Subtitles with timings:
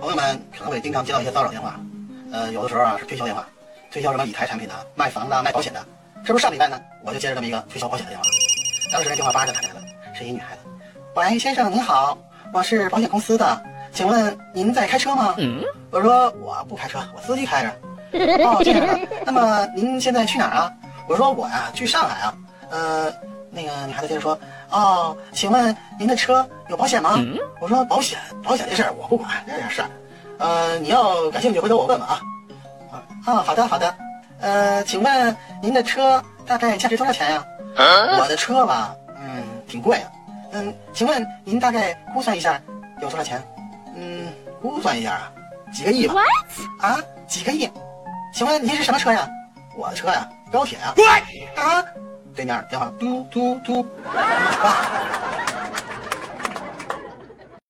[0.00, 1.78] 朋友们可能会经常接到一些骚扰电话，
[2.32, 3.46] 呃，有的时候啊是推销电话，
[3.92, 5.84] 推销什么理财产品的、卖房的、卖保险的。
[6.24, 8.24] 这不是上礼拜呢，我就接着这么一个推销保险的电话，
[8.92, 9.82] 当时那电话叭就打进来了，
[10.14, 10.62] 是一女孩子。
[11.14, 12.18] 喂，先生您好，
[12.52, 13.62] 我是保险公司的，
[13.92, 15.36] 请问您在开车吗？
[15.90, 17.70] 我说我不开车，我司机开着。
[18.44, 20.72] 哦，这样啊，那么您现在去哪儿啊？
[21.08, 22.34] 我说我呀去上海啊。
[22.70, 23.12] 呃，
[23.54, 24.38] 那个女孩子接着说，
[24.70, 27.18] 哦，请问您的车有保险吗？
[27.60, 29.88] 我说保险，保险这事儿我不管，这点事儿。
[30.38, 32.20] 呃，你要感兴趣，回头我问问啊。
[32.90, 33.94] 啊，啊，好的好的。
[34.40, 37.46] 呃，请问您的车大概价值多少钱呀？
[38.18, 40.12] 我的车吧，嗯，挺贵的。
[40.52, 42.60] 嗯，请问您大概估算一下
[43.00, 43.42] 有多少钱？
[43.96, 45.32] 嗯，估算一下啊，
[45.72, 46.14] 几个亿吧。
[46.80, 46.98] 啊，
[47.28, 47.70] 几个亿？
[48.32, 49.28] 请问您是什么车呀？
[49.76, 50.94] 我的车呀，高铁呀。
[51.56, 51.84] 啊，
[52.34, 55.13] 对面电话嘟嘟嘟，挂了。